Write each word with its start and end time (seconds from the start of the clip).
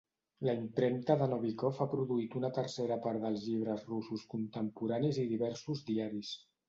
La 0.47 0.53
impremta 0.59 1.17
de 1.21 1.25
Novikov 1.33 1.81
ha 1.83 1.87
produït 1.91 2.37
una 2.39 2.51
tercera 2.59 2.97
part 3.03 3.23
dels 3.27 3.45
llibres 3.51 3.85
russos 3.93 4.25
contemporanis 4.33 5.21
i 5.27 5.31
diversos 5.35 5.85
diaris. 5.93 6.33